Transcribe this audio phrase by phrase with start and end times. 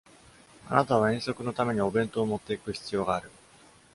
[0.67, 3.29] あなたは遠足のためにお弁当を持っていく必要がある。